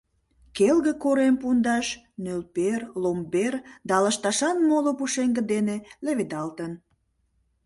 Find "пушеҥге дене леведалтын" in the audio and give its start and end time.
4.99-6.71